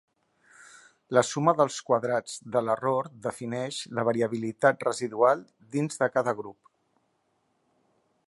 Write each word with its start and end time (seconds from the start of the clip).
La 1.15 1.21
suma 1.31 1.51
de 1.59 1.67
quadrats 1.89 2.37
de 2.55 2.63
l'error 2.69 3.11
defineix 3.27 3.77
la 3.99 4.07
variabilitat 4.09 4.85
residual 4.89 5.45
dins 5.77 6.03
de 6.03 6.09
cada 6.17 6.35
grup. 6.43 6.73